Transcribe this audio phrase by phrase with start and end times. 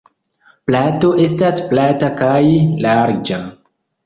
[0.69, 2.41] Plato estas plata kaj
[2.87, 3.41] larĝa.